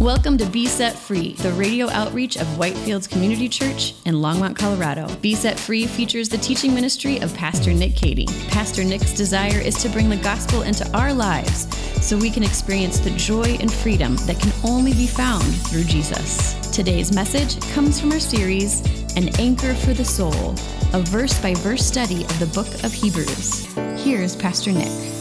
[0.00, 5.08] Welcome to Be Set Free, the radio outreach of Whitefields Community Church in Longmont, Colorado.
[5.22, 8.26] Be Set Free features the teaching ministry of Pastor Nick Cady.
[8.48, 11.66] Pastor Nick's desire is to bring the gospel into our lives
[12.06, 16.52] so we can experience the joy and freedom that can only be found through Jesus.
[16.72, 18.82] Today's message comes from our series,
[19.16, 20.50] An Anchor for the Soul,
[20.92, 23.64] a verse by verse study of the book of Hebrews.
[24.04, 25.15] Here's Pastor Nick.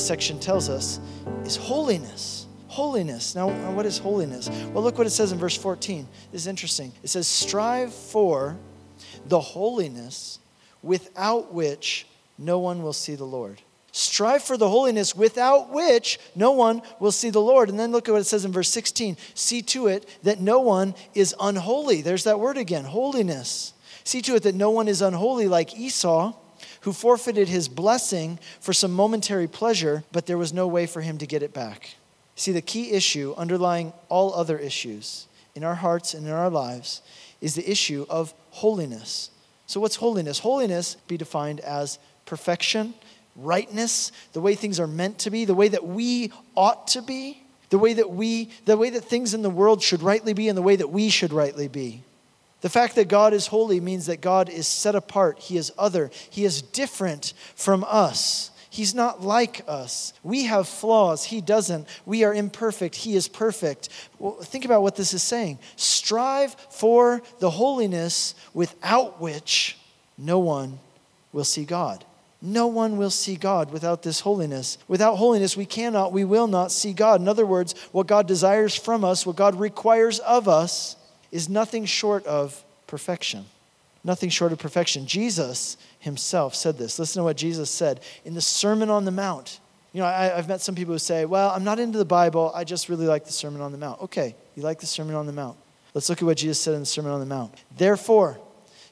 [0.00, 0.98] This section tells us
[1.44, 2.46] is holiness.
[2.68, 3.34] Holiness.
[3.34, 4.48] Now, what is holiness?
[4.72, 6.08] Well, look what it says in verse 14.
[6.32, 6.92] This is interesting.
[7.02, 8.56] It says, Strive for
[9.26, 10.38] the holiness
[10.82, 12.06] without which
[12.38, 13.60] no one will see the Lord.
[13.92, 17.68] Strive for the holiness without which no one will see the Lord.
[17.68, 20.60] And then look at what it says in verse 16 See to it that no
[20.60, 22.00] one is unholy.
[22.00, 23.74] There's that word again holiness.
[24.04, 26.32] See to it that no one is unholy like Esau,
[26.82, 31.18] who forfeited his blessing for some momentary pleasure, but there was no way for him
[31.18, 31.96] to get it back.
[32.36, 37.02] See, the key issue underlying all other issues in our hearts and in our lives
[37.40, 39.30] is the issue of holiness.
[39.66, 40.38] So, what's holiness?
[40.38, 42.94] Holiness be defined as perfection
[43.36, 47.42] rightness, the way things are meant to be, the way that we ought to be,
[47.70, 50.58] the way that we the way that things in the world should rightly be and
[50.58, 52.02] the way that we should rightly be.
[52.60, 56.10] The fact that God is holy means that God is set apart, he is other,
[56.28, 58.50] he is different from us.
[58.72, 60.12] He's not like us.
[60.22, 61.24] We have flaws.
[61.24, 61.88] He doesn't.
[62.06, 62.94] We are imperfect.
[62.94, 63.88] He is perfect.
[64.20, 65.58] Well, think about what this is saying.
[65.74, 69.76] Strive for the holiness without which
[70.16, 70.78] no one
[71.32, 72.04] will see God.
[72.40, 74.78] No one will see God without this holiness.
[74.86, 77.20] Without holiness, we cannot, we will not see God.
[77.20, 80.94] In other words, what God desires from us, what God requires of us,
[81.32, 83.46] is nothing short of perfection.
[84.02, 85.06] Nothing short of perfection.
[85.06, 86.98] Jesus himself said this.
[86.98, 89.60] Listen to what Jesus said in the Sermon on the Mount.
[89.92, 92.52] You know, I, have met some people who say, Well, I'm not into the Bible.
[92.54, 94.00] I just really like the Sermon on the Mount.
[94.02, 95.56] Okay, you like the Sermon on the Mount.
[95.92, 97.52] Let's look at what Jesus said in the Sermon on the Mount.
[97.76, 98.38] Therefore,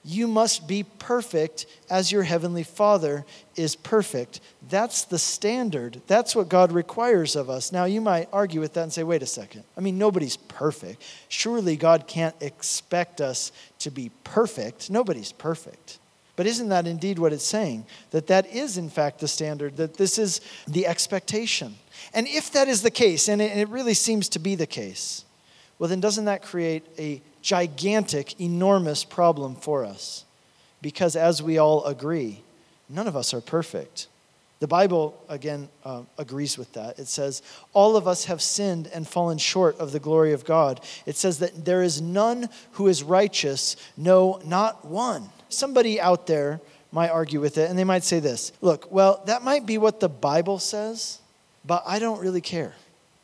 [0.05, 3.25] you must be perfect as your heavenly Father
[3.57, 4.41] is perfect.
[4.69, 6.01] That's the standard.
[6.07, 7.73] That's what God requires of us.
[7.73, 9.65] Now, you might argue with that and say, wait a second.
[9.77, 11.03] I mean, nobody's perfect.
[11.29, 14.91] Surely God can't expect us to be perfect.
[14.91, 15.99] Nobody's perfect.
[16.37, 17.85] But isn't that indeed what it's saying?
[18.13, 21.75] That that is, in fact, the standard, that this is the expectation.
[22.15, 25.25] And if that is the case, and it really seems to be the case,
[25.79, 30.25] well, then doesn't that create a gigantic, enormous problem for us.
[30.83, 32.43] Because as we all agree,
[32.89, 34.09] none of us are perfect.
[34.61, 36.99] The Bible, again, uh, agrees with that.
[36.99, 40.81] It says, All of us have sinned and fallen short of the glory of God.
[41.07, 45.31] It says that there is none who is righteous, no, not one.
[45.49, 46.61] Somebody out there
[46.91, 50.01] might argue with it, and they might say this Look, well, that might be what
[50.01, 51.21] the Bible says,
[51.65, 52.75] but I don't really care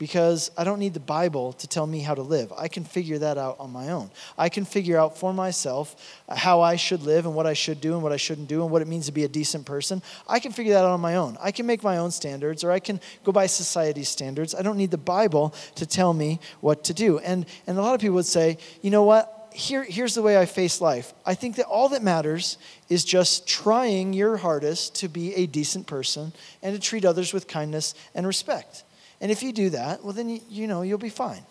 [0.04, 2.52] because I don't need the Bible to tell me how to live.
[2.58, 4.10] I can figure that out on my own.
[4.36, 7.94] I can figure out for myself how I should live and what I should do
[7.94, 10.02] and what I shouldn't do and what it means to be a decent person.
[10.28, 11.38] I can figure that out on my own.
[11.40, 14.54] I can make my own standards or I can go by society's standards.
[14.54, 17.18] I don't need the Bible to tell me what to do.
[17.20, 19.30] And, and a lot of people would say, you know what?
[19.54, 21.14] Here, here's the way I face life.
[21.24, 22.58] I think that all that matters
[22.90, 27.48] is just trying your hardest to be a decent person and to treat others with
[27.48, 28.84] kindness and respect.
[29.20, 31.42] And if you do that, well, then you, you know you'll be fine.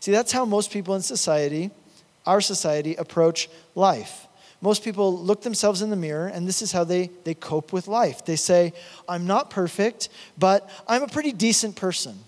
[0.00, 1.70] See, that's how most people in society,
[2.26, 4.26] our society, approach life.
[4.62, 7.88] Most people look themselves in the mirror, and this is how they, they cope with
[7.88, 8.24] life.
[8.24, 8.74] They say,
[9.08, 12.18] I'm not perfect, but I'm a pretty decent person.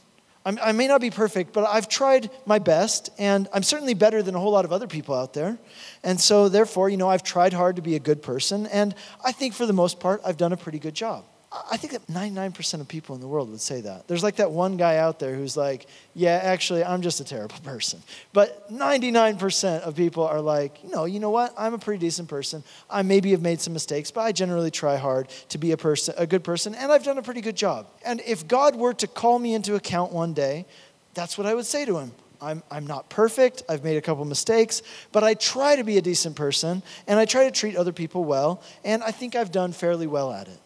[0.45, 4.23] I'm, i may not be perfect, but I've tried my best, and I'm certainly better
[4.23, 5.59] than a whole lot of other people out there.
[6.03, 9.33] And so, therefore, you know, I've tried hard to be a good person, and I
[9.33, 11.25] think for the most part, I've done a pretty good job.
[11.71, 14.09] I think that 99% of people in the world would say that.
[14.09, 17.57] There's like that one guy out there who's like, yeah, actually, I'm just a terrible
[17.63, 18.03] person.
[18.33, 21.53] But 99% of people are like, no, you know what?
[21.59, 22.65] I'm a pretty decent person.
[22.89, 26.15] I maybe have made some mistakes, but I generally try hard to be a person,
[26.17, 27.87] a good person, and I've done a pretty good job.
[28.05, 30.65] And if God were to call me into account one day,
[31.13, 32.13] that's what I would say to him.
[32.41, 33.63] I'm, I'm not perfect.
[33.69, 34.83] I've made a couple mistakes,
[35.13, 38.25] but I try to be a decent person and I try to treat other people
[38.25, 40.59] well, and I think I've done fairly well at it.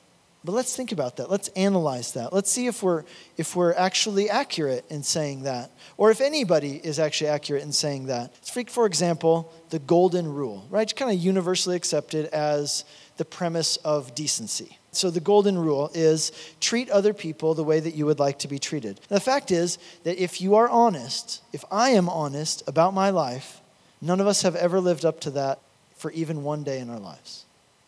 [0.47, 1.29] But let's think about that.
[1.29, 2.33] Let's analyze that.
[2.33, 3.03] Let's see if we're,
[3.37, 8.07] if we're actually accurate in saying that, or if anybody is actually accurate in saying
[8.07, 8.33] that.
[8.45, 10.83] Take, for example, the golden rule, right?
[10.83, 12.85] It's kind of universally accepted as
[13.17, 14.79] the premise of decency.
[14.93, 18.49] So the golden rule is treat other people the way that you would like to
[18.49, 19.01] be treated.
[19.09, 23.61] the fact is that if you are honest, if I am honest about my life,
[24.01, 25.59] none of us have ever lived up to that
[25.97, 27.46] for even one day in our lives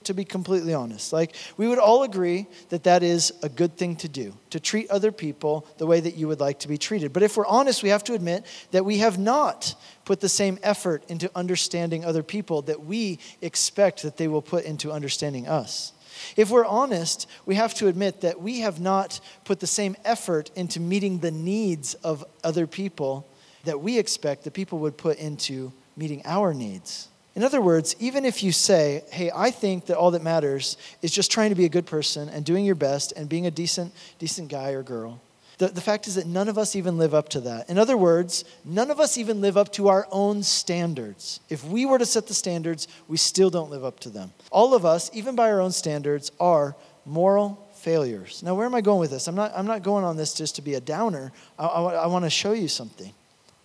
[0.08, 1.12] to be completely honest.
[1.12, 4.90] Like, we would all agree that that is a good thing to do, to treat
[4.90, 7.12] other people the way that you would like to be treated.
[7.12, 9.74] But if we're honest, we have to admit that we have not
[10.04, 14.64] put the same effort into understanding other people that we expect that they will put
[14.64, 15.92] into understanding us.
[16.36, 20.50] If we're honest, we have to admit that we have not put the same effort
[20.56, 23.28] into meeting the needs of other people
[23.64, 27.08] that we expect that people would put into meeting our needs.
[27.38, 31.12] In other words, even if you say, hey, I think that all that matters is
[31.12, 33.94] just trying to be a good person and doing your best and being a decent,
[34.18, 35.20] decent guy or girl,
[35.58, 37.70] the, the fact is that none of us even live up to that.
[37.70, 41.38] In other words, none of us even live up to our own standards.
[41.48, 44.32] If we were to set the standards, we still don't live up to them.
[44.50, 46.74] All of us, even by our own standards, are
[47.06, 48.42] moral failures.
[48.42, 49.28] Now, where am I going with this?
[49.28, 51.30] I'm not, I'm not going on this just to be a downer.
[51.56, 53.12] I, I, I want to show you something.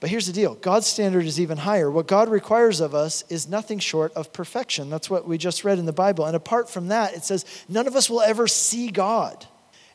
[0.04, 1.90] But here's the deal God's standard is even higher.
[1.90, 4.90] What God requires of us is nothing short of perfection.
[4.90, 6.26] That's what we just read in the Bible.
[6.26, 9.48] And apart from that, it says none of us will ever see God.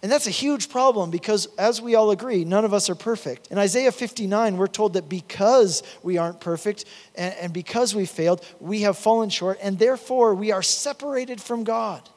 [0.02, 3.48] And that's a huge problem because, as we all agree, none of us are perfect.
[3.48, 8.42] In Isaiah 59, we're told that because we aren't perfect and, and, because we failed,
[8.60, 12.08] we have fallen short, and therefore we are separated from God.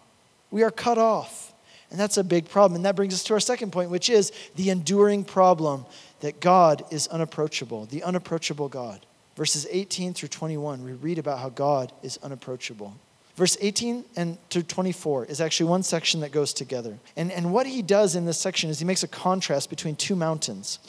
[0.50, 1.54] We are cut off.
[1.90, 2.78] And that's a big problem.
[2.78, 5.86] And that brings us to our second point, which is the enduring problem
[6.22, 9.06] that God is unapproachable, the unapproachable God.
[9.36, 12.96] Verses 18 through 21, we read about how God is unapproachable.
[13.36, 17.00] Verse 18 and to 24 is actually one section that goes together.
[17.16, 20.16] And, and what he does in this section is he makes a contrast between two
[20.16, 20.80] mountains.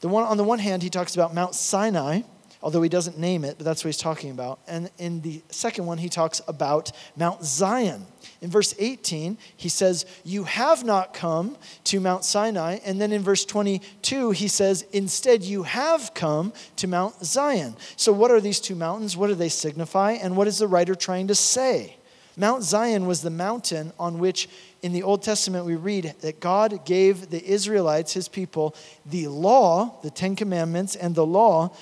[0.00, 2.22] The one, on the one hand, he talks about Mount Sinai,
[2.62, 4.58] although he doesn't name it, but that's what he's talking about.
[4.66, 8.06] And in the second one, he talks about Mount Zion.
[8.40, 12.78] In verse 18, he says, You have not come to Mount Sinai.
[12.84, 17.76] And then in verse 22, he says, Instead, you have come to Mount Zion.
[17.96, 19.16] So, what are these two mountains?
[19.16, 20.12] What do they signify?
[20.12, 21.96] And what is the writer trying to say?
[22.36, 24.48] Mount Zion was the mountain on which
[24.82, 28.74] in the Old Testament we read that God gave the Israelites, his people,
[29.06, 31.74] the law, the Ten Commandments, and the law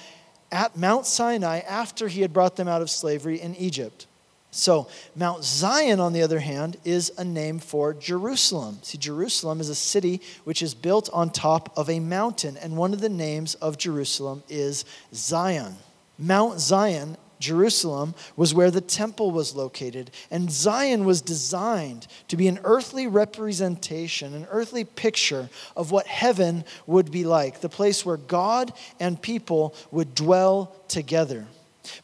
[0.54, 4.06] at Mount Sinai after he had brought them out of slavery in Egypt.
[4.52, 4.86] So,
[5.16, 8.78] Mount Zion, on the other hand, is a name for Jerusalem.
[8.82, 12.92] See, Jerusalem is a city which is built on top of a mountain, and one
[12.92, 15.74] of the names of Jerusalem is Zion.
[16.20, 22.48] Mount Zion Jerusalem was where the temple was located, and Zion was designed to be
[22.48, 28.16] an earthly representation, an earthly picture of what heaven would be like the place where
[28.16, 31.46] God and people would dwell together.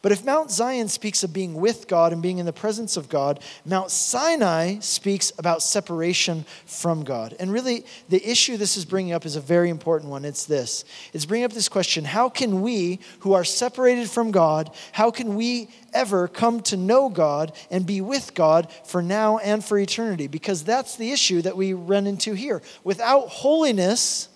[0.01, 3.09] But if Mount Zion speaks of being with God and being in the presence of
[3.09, 7.35] God, Mount Sinai speaks about separation from God.
[7.39, 10.25] And really, the issue this is bringing up is a very important one.
[10.25, 14.73] It's this it's bringing up this question How can we, who are separated from God,
[14.91, 19.63] how can we ever come to know God and be with God for now and
[19.63, 20.27] for eternity?
[20.27, 22.61] Because that's the issue that we run into here.
[22.83, 24.29] Without holiness,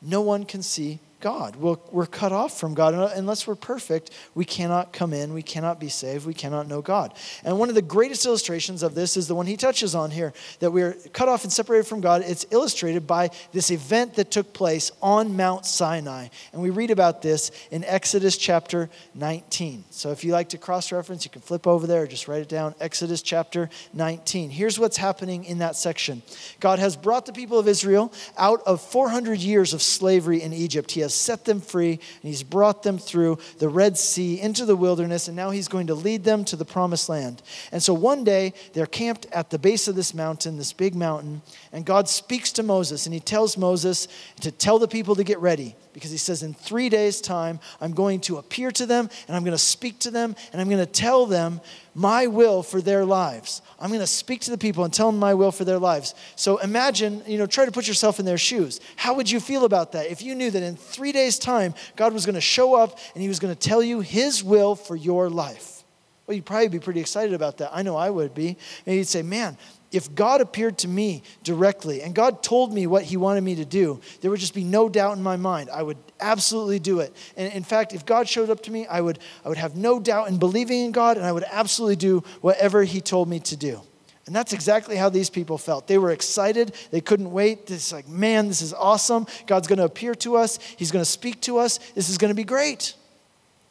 [0.00, 1.56] no one can see God.
[1.56, 2.94] we we are cut off from God.
[2.94, 6.80] Uh, unless we're perfect, we cannot come in, we cannot be saved, we cannot know
[6.80, 7.14] God.
[7.44, 10.32] And one of the greatest illustrations of this is the one he touches on here
[10.60, 12.22] that we're cut off and separated from God.
[12.24, 16.28] It's illustrated by this event that took place on Mount Sinai.
[16.52, 19.84] And we read about this in Exodus chapter 19.
[19.90, 22.42] So if you like to cross reference, you can flip over there or just write
[22.42, 22.74] it down.
[22.80, 24.50] Exodus chapter 19.
[24.50, 26.22] Here's what's happening in that section
[26.60, 30.90] God has brought the people of Israel out of 400 years of slavery in Egypt.
[30.90, 34.64] He has has set them free and he's brought them through the Red Sea into
[34.64, 37.42] the wilderness, and now he's going to lead them to the promised land.
[37.72, 41.42] And so one day they're camped at the base of this mountain, this big mountain,
[41.72, 44.06] and God speaks to Moses and he tells Moses
[44.40, 47.92] to tell the people to get ready because he says, In three days' time, I'm
[47.92, 50.84] going to appear to them and I'm going to speak to them and I'm going
[50.84, 51.60] to tell them
[51.94, 53.60] my will for their lives.
[53.78, 56.14] I'm going to speak to the people and tell them my will for their lives.
[56.36, 58.80] So imagine, you know, try to put yourself in their shoes.
[58.96, 62.14] How would you feel about that if you knew that in three days' time, God
[62.14, 64.96] was going to show up and he was going to tell you his will for
[64.96, 65.84] your life?
[66.26, 67.70] Well, you'd probably be pretty excited about that.
[67.72, 68.56] I know I would be.
[68.86, 69.58] And you'd say, man,
[69.92, 73.64] if God appeared to me directly and God told me what He wanted me to
[73.64, 75.68] do, there would just be no doubt in my mind.
[75.70, 77.14] I would absolutely do it.
[77.36, 79.98] And in fact, if God showed up to me, I would, I would have no
[79.98, 83.56] doubt in believing in God and I would absolutely do whatever He told me to
[83.56, 83.80] do.
[84.26, 85.88] And that's exactly how these people felt.
[85.88, 86.72] They were excited.
[86.92, 87.68] They couldn't wait.
[87.68, 89.26] It's like, man, this is awesome.
[89.48, 90.60] God's going to appear to us.
[90.76, 91.78] He's going to speak to us.
[91.96, 92.94] This is going to be great.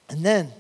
[0.10, 0.52] And then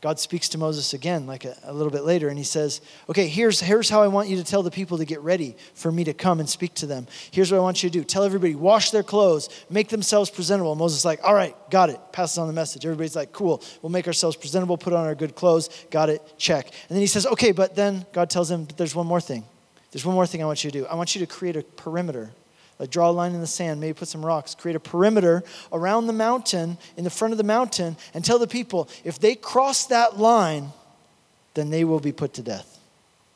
[0.00, 2.80] God speaks to Moses again, like a, a, little bit later, and he says,
[3.10, 5.92] Okay, here's, here's how I want you to tell the people to get ready for
[5.92, 7.06] me to come and speak to them.
[7.30, 10.74] Here's what I want you to do tell everybody, wash their clothes, make themselves presentable.
[10.74, 12.00] Moses is like, All right, got it.
[12.12, 12.86] Passes on the message.
[12.86, 16.66] Everybody's like, Cool, we'll make ourselves presentable, put on our good clothes, got it, check.
[16.66, 19.44] And then he says, Okay, but then God tells him, There's one more thing.
[19.90, 20.86] There's one more thing I want you to do.
[20.86, 22.30] I want you to create a perimeter
[22.80, 26.06] like draw a line in the sand, maybe put some rocks, create a perimeter around
[26.06, 29.86] the mountain, in the front of the mountain, and tell the people if they cross
[29.86, 30.72] that line,
[31.54, 32.78] then they will be put to death.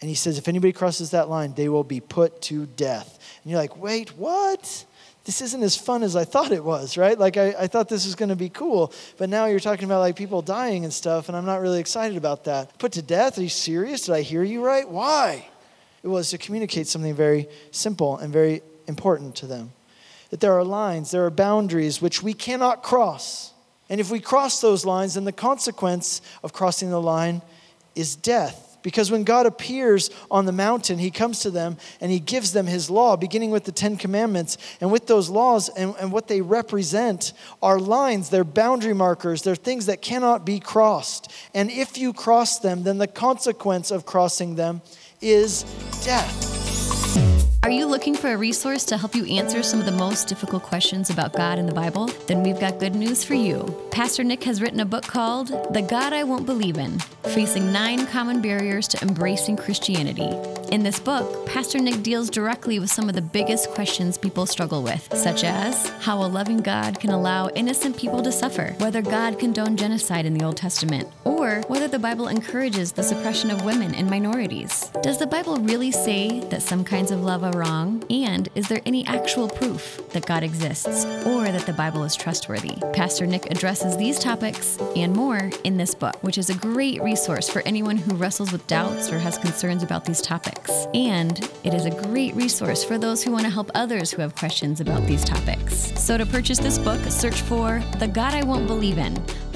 [0.01, 3.19] And he says, if anybody crosses that line, they will be put to death.
[3.43, 4.85] And you're like, wait, what?
[5.25, 7.19] This isn't as fun as I thought it was, right?
[7.19, 8.93] Like, I, I thought this was going to be cool.
[9.19, 12.17] But now you're talking about like people dying and stuff, and I'm not really excited
[12.17, 12.79] about that.
[12.79, 13.39] Put to death?
[13.39, 14.07] Are you serious?
[14.07, 14.89] Did I hear you right?
[14.89, 15.47] Why?
[16.03, 19.73] It was to communicate something very simple and very important to them.
[20.31, 23.53] That there are lines, there are boundaries which we cannot cross.
[23.89, 27.43] And if we cross those lines, then the consequence of crossing the line
[27.95, 28.75] is death.
[28.85, 32.67] Because when God appears on the mountain, he comes to them and he gives them
[32.67, 34.59] his law, beginning with the Ten Commandments.
[34.79, 39.55] And with those laws and, and what they represent are lines, they're boundary markers, they're
[39.55, 41.33] things that cannot be crossed.
[41.55, 44.83] And if you cross them, then the consequence of crossing them
[45.23, 45.63] is
[46.05, 46.64] death.
[47.65, 50.63] Are you looking for a resource to help you answer some of the most difficult
[50.65, 52.09] questions about God in the Bible?
[52.27, 53.75] Then we've got good news for you.
[53.91, 56.99] Pastor Nick has written a book called The God I Won't Believe in
[57.33, 60.31] Facing Nine Common Barriers to Embracing Christianity.
[60.73, 64.83] In this book, Pastor Nick deals directly with some of the biggest questions people struggle
[64.83, 69.39] with, such as how a loving God can allow innocent people to suffer, whether God
[69.39, 73.95] condoned genocide in the Old Testament, or whether the Bible encourages the suppression of women
[73.95, 74.91] and minorities.
[75.03, 78.05] Does the Bible really say that some kinds of love are wrong?
[78.11, 82.77] And is there any actual proof that God exists or that the Bible is trustworthy?
[82.93, 87.49] Pastor Nick addresses these topics and more in this book, which is a great resource
[87.49, 90.87] for anyone who wrestles with doubts or has concerns about these topics.
[90.95, 94.35] And it is a great resource for those who want to help others who have
[94.35, 95.93] questions about these topics.
[96.01, 99.15] So to purchase this book, search for The God I Won't Believe in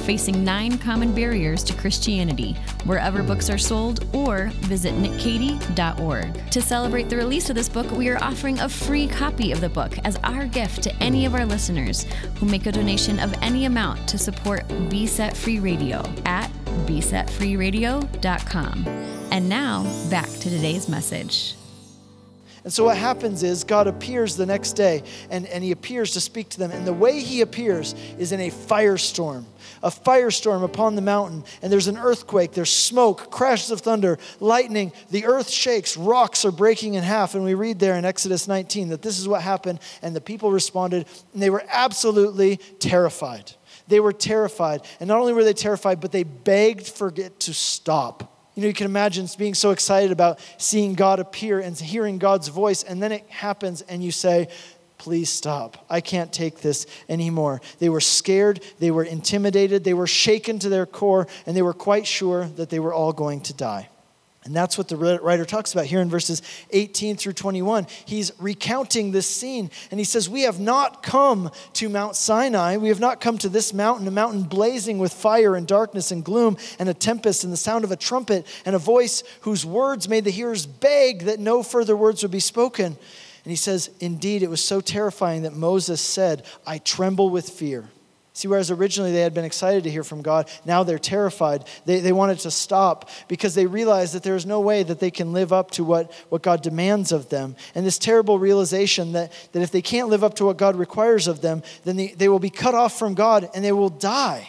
[0.09, 2.55] Facing Nine Common Barriers to Christianity,
[2.87, 6.51] wherever books are sold, or visit nickcady.org.
[6.51, 9.69] To celebrate the release of this book, we are offering a free copy of the
[9.69, 13.67] book as our gift to any of our listeners who make a donation of any
[13.67, 16.51] amount to support Be Set Free Radio at
[16.87, 18.87] besetfreeradio.com.
[19.31, 21.58] And now, back to today's message.
[22.69, 26.21] And so what happens is God appears the next day and, and he appears to
[26.21, 26.71] speak to them.
[26.71, 29.45] And the way he appears is in a firestorm,
[29.83, 31.45] a firestorm upon the mountain.
[31.63, 34.93] And there's an earthquake, there's smoke, crashes of thunder, lightning.
[35.11, 37.35] The earth shakes, rocks are breaking in half.
[37.35, 39.81] And we read there in Exodus 19 that this is what happened.
[40.03, 43.51] And the people responded, and they were absolutely terrified.
[43.87, 44.83] They were terrified.
[45.01, 48.38] And not only were they terrified, but they begged for it to stop.
[48.59, 52.49] You know, you can imagine being so excited about seeing God appear and hearing God's
[52.49, 54.49] voice, and then it happens, and you say,
[54.97, 55.87] Please stop.
[55.89, 57.61] I can't take this anymore.
[57.79, 61.73] They were scared, they were intimidated, they were shaken to their core, and they were
[61.73, 63.91] quite sure that they were all going to die.
[64.49, 66.41] And that's what the writer talks about here in verses
[66.71, 67.87] 18 through 21.
[68.07, 72.79] He's recounting this scene, and he says, We have not come to Mount Sinai.
[72.79, 76.25] We have not come to this mountain, a mountain blazing with fire and darkness and
[76.25, 80.09] gloom and a tempest and the sound of a trumpet and a voice whose words
[80.09, 82.87] made the hearers beg that no further words would be spoken.
[82.87, 87.91] And he says, Indeed, it was so terrifying that Moses said, I tremble with fear.
[88.39, 91.65] See, whereas originally they had been excited to hear from God, now they're terrified.
[91.87, 95.11] They, they wanted to stop because they realize that there is no way that they
[95.11, 97.57] can live up to what, what God demands of them.
[97.75, 101.27] And this terrible realization that, that if they can't live up to what God requires
[101.27, 104.49] of them, then they, they will be cut off from God and they will die.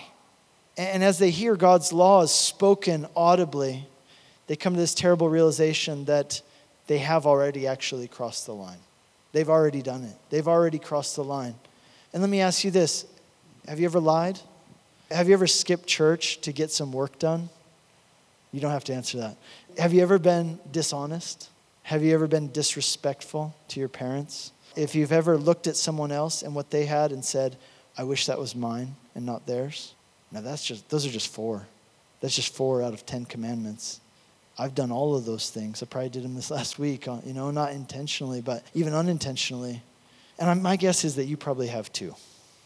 [0.78, 3.88] And as they hear God's laws spoken audibly,
[4.46, 6.44] they come to this terrible realization that
[6.86, 8.78] they have already actually crossed the line.
[9.32, 11.56] They've already done it, they've already crossed the line.
[12.14, 13.08] And let me ask you this
[13.70, 14.40] have you ever lied?
[15.12, 17.50] Have you ever skipped church to get some work done?
[18.52, 19.38] You don't have to answer that.
[19.78, 21.52] Have you ever been dishonest?
[21.84, 24.54] Have you ever been disrespectful to your parents?
[24.76, 27.58] If you've ever looked at someone else and what they had and said,
[27.96, 29.94] I wish that was mine and not theirs.
[30.32, 31.68] Now that's just those are just four.
[32.22, 34.02] That's just four out of 10 commandments.
[34.58, 35.84] I've done all of those things.
[35.84, 39.84] I probably did them this last week, uh, you know, not intentionally, but even unintentionally.
[40.40, 42.16] And my guess is that you probably have too.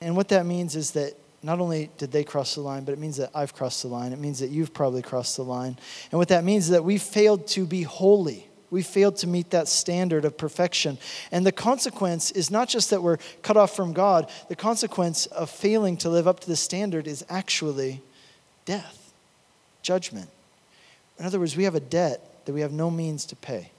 [0.03, 2.99] And what that means is that not only did they cross the line, but it
[2.99, 4.13] means that I've crossed the line.
[4.13, 5.77] It means that you've probably crossed the line.
[6.11, 8.47] And what that means is that we failed to be holy.
[8.71, 10.97] We failed to meet that standard of perfection.
[11.31, 15.49] And the consequence is not just that we're cut off from God, the consequence of
[15.49, 18.01] failing to live up to the standard is actually
[18.65, 19.13] death.
[19.83, 20.29] judgment.
[21.19, 23.69] In other words, we have a debt that we have no means to pay.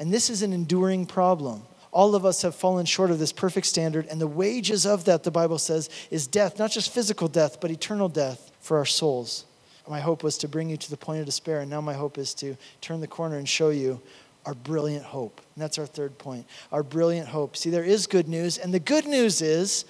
[0.00, 1.62] And this is an enduring problem.
[1.92, 5.24] All of us have fallen short of this perfect standard, and the wages of that,
[5.24, 9.44] the Bible says, is death, not just physical death, but eternal death for our souls.
[9.88, 12.16] My hope was to bring you to the point of despair, and now my hope
[12.16, 14.00] is to turn the corner and show you
[14.46, 15.40] our brilliant hope.
[15.54, 17.56] And that's our third point our brilliant hope.
[17.56, 19.84] See, there is good news, and the good news is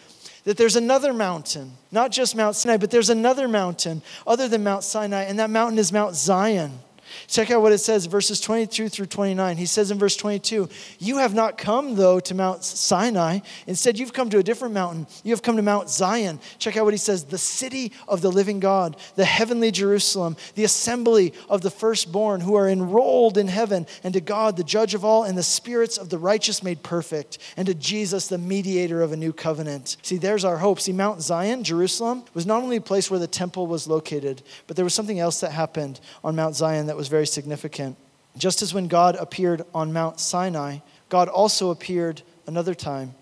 [0.45, 4.85] that there's another mountain, not just Mount Sinai, but there's another mountain other than Mount
[4.85, 6.78] Sinai, and that mountain is Mount Zion.
[7.26, 9.56] Check out what it says, verses 22 through 29.
[9.56, 13.40] He says in verse 22, You have not come, though, to Mount Sinai.
[13.66, 15.06] Instead, you've come to a different mountain.
[15.24, 16.40] You have come to Mount Zion.
[16.58, 20.64] Check out what he says the city of the living God, the heavenly Jerusalem, the
[20.64, 25.04] assembly of the firstborn who are enrolled in heaven, and to God, the judge of
[25.04, 29.12] all, and the spirits of the righteous made perfect, and to Jesus, the mediator of
[29.12, 29.96] a new covenant.
[30.02, 30.80] See, there's our hope.
[30.80, 34.76] See, Mount Zion, Jerusalem, was not only a place where the temple was located, but
[34.76, 37.97] there was something else that happened on Mount Zion that was very significant.
[38.37, 43.14] Just as when God appeared on Mount Sinai, God also appeared another time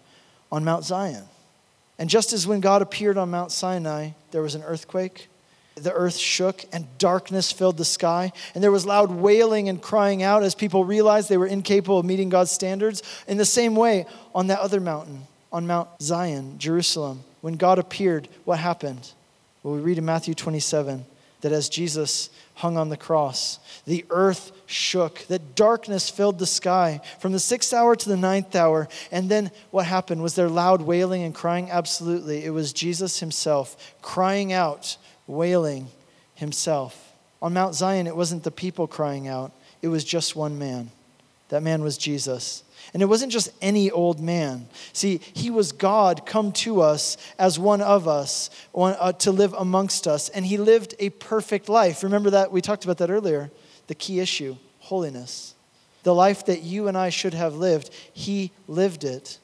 [0.51, 1.23] on Mount Zion.
[1.97, 5.29] And just as when God appeared on Mount Sinai, there was an earthquake,
[5.77, 10.25] the earth shook, and darkness filled the sky, and there was loud wailing and crying
[10.25, 13.05] out as people realized they were incapable of meeting God's standards.
[13.29, 18.27] In the same way, on that other mountain, on Mount Zion, Jerusalem, when God appeared,
[18.45, 19.13] what happened?
[19.63, 21.07] Well, we read in Matthew 27
[21.41, 23.61] that as Jesus hung on the cross.
[23.85, 28.57] The earth shook, that darkness filled the sky from the sixth hour to the ninth
[28.57, 28.89] hour.
[29.13, 30.23] And then what happened?
[30.23, 31.71] Was there loud wailing and crying?
[31.71, 32.45] Absolutely.
[32.45, 35.89] It was Jesus himself crying out, wailing
[36.35, 37.13] himself.
[37.41, 40.91] On Mount Zion, it wasn't the people crying out, it was just one man.
[41.51, 42.65] That man was Jesus.
[42.93, 44.69] And it wasn't just any old man.
[44.93, 50.07] See, he was God come to us as one of us uh, to live amongst
[50.07, 50.29] us.
[50.31, 52.03] And he lived a perfect life.
[52.03, 52.51] Remember that?
[52.51, 53.51] We talked about that earlier.
[53.89, 55.55] The key issue holiness.
[56.03, 59.39] The life that you and I should have lived, he lived it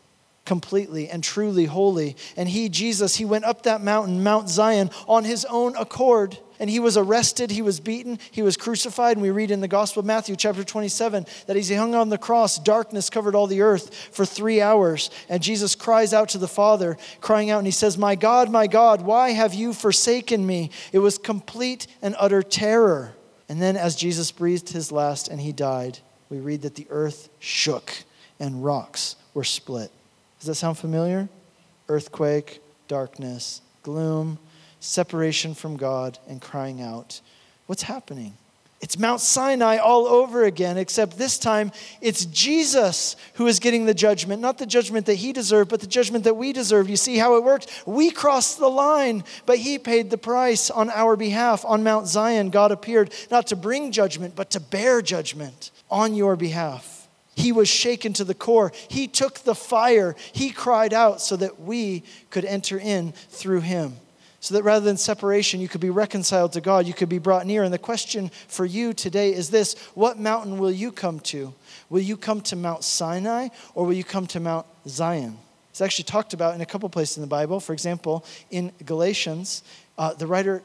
[0.45, 2.17] completely and truly holy.
[2.37, 6.39] And he, Jesus, he went up that mountain, Mount Zion, on his own accord.
[6.61, 9.17] And he was arrested, he was beaten, he was crucified.
[9.17, 12.11] And we read in the Gospel of Matthew, chapter 27, that as he hung on
[12.11, 15.11] the cross, darkness covered all the earth for three hours.
[15.29, 18.69] And Jesus cries out to the Father, crying out, and he says, My God, my
[18.69, 20.71] God, why have you forsaken me?
[20.93, 23.15] It was complete and utter terror.
[23.49, 25.99] And then, as Jesus breathed his last and he died,
[26.31, 27.93] we read that the earth shook
[28.39, 29.91] and rocks were split.
[30.45, 31.27] Does that sound familiar?
[31.89, 34.39] Earthquake, darkness, gloom,
[34.79, 37.23] separation from God, and crying out.
[37.65, 38.35] What's happening?
[38.83, 43.95] It's Mount Sinai all over again, except this time it's Jesus who is getting the
[43.95, 44.43] judgment.
[44.43, 46.91] Not the judgment that he deserved, but the judgment that we deserve.
[46.91, 47.85] You see how it worked?
[47.87, 51.65] We crossed the line, but he paid the price on our behalf.
[51.65, 56.37] On Mount Zion, God appeared not to bring judgment, but to bear judgment on your
[56.37, 56.94] behalf.
[57.35, 58.73] He was shaken to the core.
[58.89, 60.15] He took the fire.
[60.33, 63.97] He cried out so that we could enter in through him.
[64.41, 67.47] So that rather than separation, you could be reconciled to God, you could be brought
[67.47, 67.63] near.
[67.63, 71.55] And the question for you today is this What mountain will you come to?
[71.89, 75.39] Will you come to Mount Sinai or will you come to Mount Zion?
[75.71, 77.59] It's actually talked about in a couple places in the Bible.
[77.59, 79.63] For example, in Galatians,
[79.97, 80.63] uh, the writer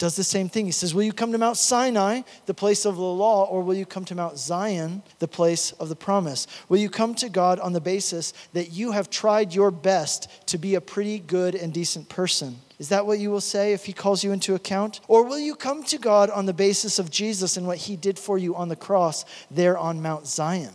[0.00, 0.64] does the same thing.
[0.64, 3.74] He says, Will you come to Mount Sinai, the place of the law, or will
[3.74, 6.46] you come to Mount Zion, the place of the promise?
[6.70, 10.56] Will you come to God on the basis that you have tried your best to
[10.56, 12.56] be a pretty good and decent person?
[12.78, 15.00] Is that what you will say if he calls you into account?
[15.06, 18.18] Or will you come to God on the basis of Jesus and what he did
[18.18, 20.72] for you on the cross there on Mount Zion?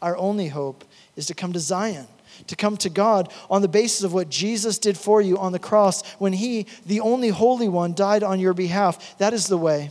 [0.00, 0.84] Our only hope
[1.16, 2.06] is to come to Zion
[2.46, 5.58] to come to God on the basis of what Jesus did for you on the
[5.58, 9.18] cross when He, the only Holy One, died on your behalf.
[9.18, 9.90] That is the way,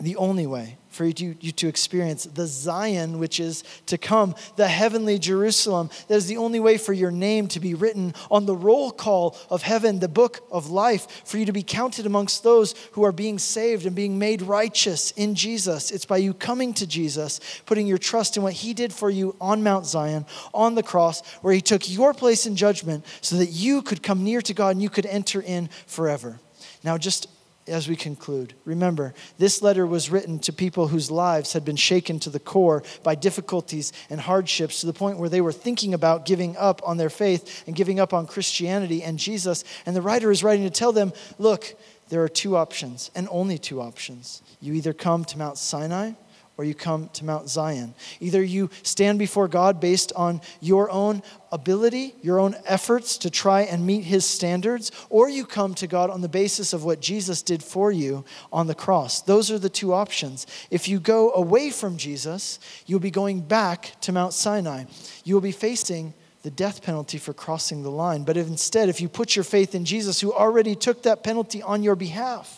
[0.00, 4.34] the only way for you to, you to experience the Zion, which is to come,
[4.56, 5.90] the heavenly Jerusalem.
[6.08, 9.38] That is the only way for your name to be written on the roll call
[9.48, 13.12] of heaven, the book of life, for you to be counted amongst those who are
[13.12, 15.92] being saved and being made righteous in Jesus.
[15.92, 19.36] It's by you coming to Jesus, putting your trust in what He did for you
[19.40, 23.50] on Mount Zion, on the cross, where He took your place in judgment so that
[23.50, 26.40] you could come near to God and you could enter in forever.
[26.82, 27.28] Now, just
[27.68, 28.54] as we conclude.
[28.64, 32.82] Remember, this letter was written to people whose lives had been shaken to the core
[33.02, 36.96] by difficulties and hardships to the point where they were thinking about giving up on
[36.96, 39.64] their faith and giving up on Christianity and Jesus.
[39.86, 41.74] And the writer is writing to tell them look,
[42.08, 44.42] there are two options, and only two options.
[44.60, 46.12] You either come to Mount Sinai
[46.58, 47.94] or you come to Mount Zion.
[48.18, 53.62] Either you stand before God based on your own ability, your own efforts to try
[53.62, 57.42] and meet his standards, or you come to God on the basis of what Jesus
[57.42, 59.22] did for you on the cross.
[59.22, 60.48] Those are the two options.
[60.68, 64.84] If you go away from Jesus, you'll be going back to Mount Sinai.
[65.22, 68.24] You will be facing the death penalty for crossing the line.
[68.24, 71.62] But if instead, if you put your faith in Jesus, who already took that penalty
[71.62, 72.57] on your behalf,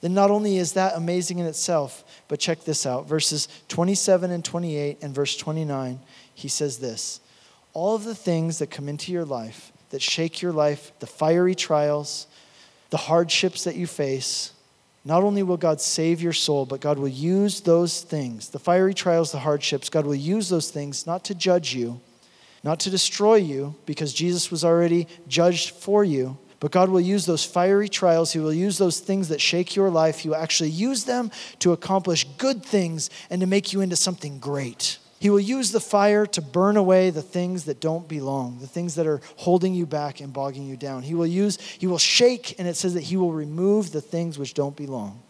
[0.00, 4.44] then not only is that amazing in itself, but check this out verses 27 and
[4.44, 6.00] 28 and verse 29.
[6.34, 7.20] He says this
[7.72, 11.54] All of the things that come into your life, that shake your life, the fiery
[11.54, 12.26] trials,
[12.90, 14.52] the hardships that you face,
[15.04, 18.94] not only will God save your soul, but God will use those things, the fiery
[18.94, 22.00] trials, the hardships, God will use those things not to judge you,
[22.62, 27.26] not to destroy you, because Jesus was already judged for you but God will use
[27.26, 30.20] those fiery trials, He will use those things that shake your life.
[30.20, 34.38] He will actually use them to accomplish good things and to make you into something
[34.38, 34.98] great.
[35.20, 38.94] He will use the fire to burn away the things that don't belong, the things
[38.96, 41.02] that are holding you back and bogging you down.
[41.02, 44.38] He will use, he will shake, and it says that he will remove the things
[44.38, 45.20] which don't belong.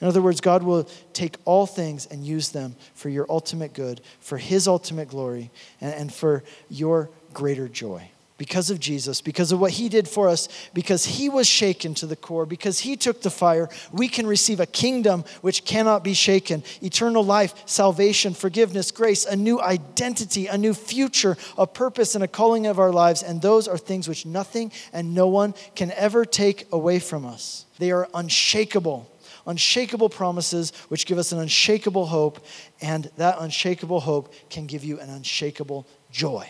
[0.00, 4.00] In other words, God will take all things and use them for your ultimate good,
[4.20, 9.60] for his ultimate glory, and, and for your greater joy because of Jesus, because of
[9.60, 13.20] what he did for us, because he was shaken to the core, because he took
[13.20, 18.92] the fire, we can receive a kingdom which cannot be shaken eternal life, salvation, forgiveness,
[18.92, 23.24] grace, a new identity, a new future, a purpose, and a calling of our lives.
[23.24, 27.66] And those are things which nothing and no one can ever take away from us.
[27.78, 29.10] They are unshakable.
[29.46, 32.44] Unshakable promises which give us an unshakable hope,
[32.82, 36.46] and that unshakable hope can give you an unshakable joy.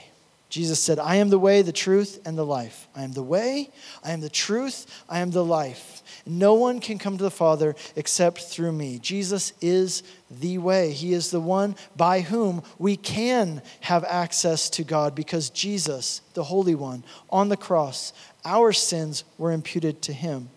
[0.49, 2.89] Jesus said, I am the way, the truth, and the life.
[2.97, 3.71] I am the way,
[4.03, 6.03] I am the truth, I am the life.
[6.25, 8.99] No one can come to the Father except through me.
[8.99, 10.93] Jesus is the way.
[10.93, 16.45] He is the one by whom we can have access to God because Jesus, the
[16.45, 20.49] Holy One, on the cross, our sins were imputed to him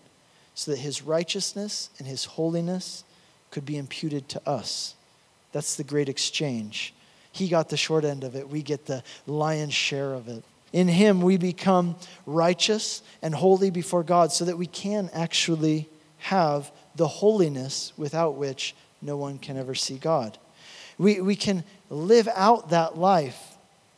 [0.54, 3.04] so that his righteousness and his holiness
[3.50, 4.94] could be imputed to us.
[5.52, 6.94] That's the great exchange.
[7.32, 8.48] He got the short end of it.
[8.48, 10.44] We get the lion's share of it.
[10.72, 16.70] In Him, we become righteous and holy before God so that we can actually have
[16.94, 20.38] the holiness without which no one can ever see God.
[20.98, 23.51] We, we can live out that life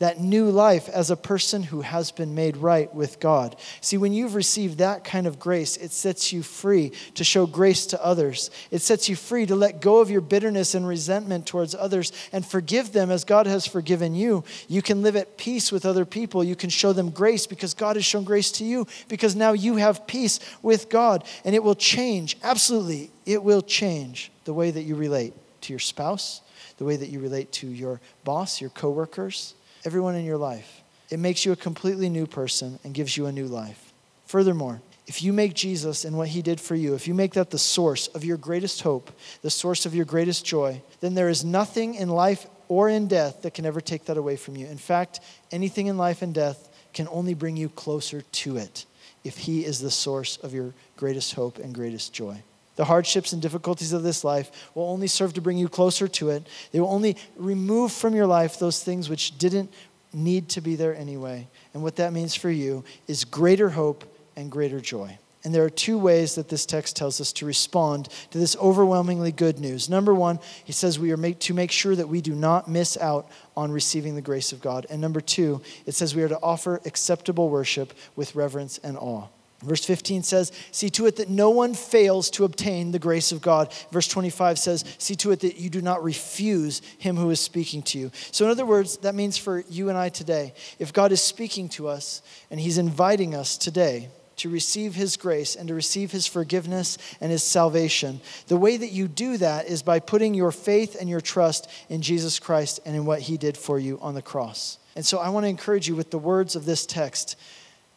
[0.05, 3.57] that new life as a person who has been made right with God.
[3.81, 7.87] See, when you've received that kind of grace, it sets you free to show grace
[7.87, 8.51] to others.
[8.71, 12.45] It sets you free to let go of your bitterness and resentment towards others and
[12.45, 14.45] forgive them as God has forgiven you.
[14.69, 16.45] You can live at peace with other people.
[16.45, 19.77] You can show them grace because God has shown grace to you because now you
[19.77, 21.25] have peace with God.
[21.47, 25.81] And it will change, absolutely, it will change the way that you relate to your
[25.81, 26.43] spouse,
[26.77, 30.83] the way that you relate to your boss, your coworkers everyone in your life.
[31.11, 33.93] It makes you a completely new person and gives you a new life.
[34.27, 37.51] Furthermore, if you make Jesus and what he did for you, if you make that
[37.51, 39.11] the source of your greatest hope,
[39.43, 43.43] the source of your greatest joy, then there is nothing in life or in death
[43.43, 44.67] that can ever take that away from you.
[44.67, 45.21] In fact,
[45.53, 48.87] anything in life and death can only bring you closer to it
[49.25, 52.43] if he is the source of your greatest hope and greatest joy.
[52.77, 56.31] The hardships and difficulties of this life will only serve to bring you closer to
[56.31, 56.47] it.
[56.73, 59.73] They will only remove from your life those things which didn't
[60.13, 61.49] need to be there anyway.
[61.73, 64.05] And what that means for you is greater hope
[64.37, 65.19] and greater joy.
[65.45, 69.31] And there are two ways that this text tells us to respond to this overwhelmingly
[69.31, 69.91] good news.
[69.91, 72.97] Number one, he says we are make, to make sure that we do not miss
[72.97, 74.87] out on receiving the grace of God.
[74.89, 79.27] And number two, it says we are to offer acceptable worship with reverence and awe.
[79.65, 83.41] Verse 15 says, See to it that no one fails to obtain the grace of
[83.41, 83.73] God.
[83.91, 87.83] Verse 25 says, See to it that you do not refuse him who is speaking
[87.85, 88.11] to you.
[88.31, 91.69] So, in other words, that means for you and I today, if God is speaking
[91.71, 96.27] to us and he's inviting us today to receive his grace and to receive his
[96.27, 100.97] forgiveness and his salvation, the way that you do that is by putting your faith
[101.01, 104.23] and your trust in Jesus Christ and in what he did for you on the
[104.23, 104.79] cross.
[104.97, 107.37] And so, I want to encourage you with the words of this text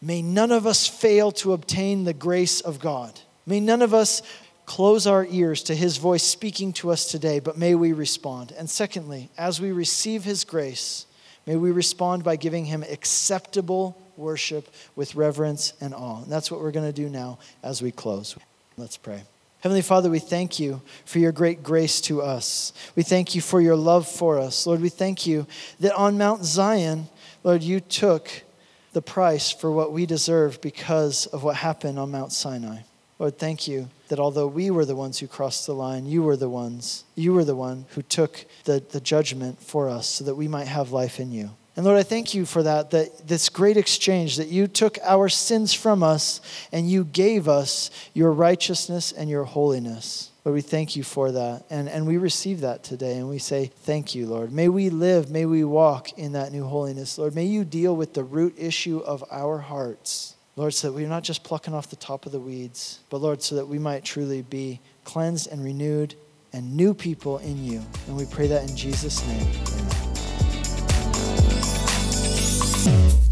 [0.02, 3.20] May none of us fail to obtain the grace of God.
[3.46, 4.22] May none of us
[4.66, 8.52] close our ears to his voice speaking to us today, but may we respond.
[8.58, 11.06] And secondly, as we receive his grace,
[11.46, 16.22] may we respond by giving him acceptable worship with reverence and awe.
[16.22, 18.36] And that's what we're going to do now as we close.
[18.78, 19.24] Let's pray.
[19.62, 22.74] Heavenly Father, we thank you for your great grace to us.
[22.96, 24.68] We thank you for your love for us.
[24.68, 25.48] Lord, we thank you
[25.80, 27.08] that on Mount Zion,
[27.44, 28.30] Lord, you took
[28.98, 32.80] the price for what we deserve because of what happened on Mount Sinai.
[33.20, 36.36] Lord, thank you that although we were the ones who crossed the line, you were
[36.36, 40.34] the ones, you were the one who took the, the judgment for us so that
[40.34, 41.52] we might have life in you.
[41.76, 45.30] And Lord, I thank you for that, that this great exchange, that you took our
[45.30, 50.32] sins from us and you gave us your righteousness and your holiness.
[50.48, 51.66] Lord, we thank you for that.
[51.70, 53.18] And, and we receive that today.
[53.18, 54.54] And we say, Thank you, Lord.
[54.54, 57.18] May we live, may we walk in that new holiness.
[57.18, 60.36] Lord, may you deal with the root issue of our hearts.
[60.56, 63.44] Lord, so that we're not just plucking off the top of the weeds, but Lord,
[63.44, 66.16] so that we might truly be cleansed and renewed
[66.54, 67.84] and new people in you.
[68.08, 69.52] And we pray that in Jesus' name.
[69.68, 70.07] Amen.